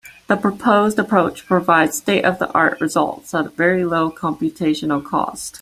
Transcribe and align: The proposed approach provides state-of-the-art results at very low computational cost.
The 0.25 0.35
proposed 0.35 0.97
approach 0.97 1.45
provides 1.45 1.95
state-of-the-art 1.99 2.81
results 2.81 3.35
at 3.35 3.53
very 3.53 3.85
low 3.85 4.09
computational 4.11 5.05
cost. 5.05 5.49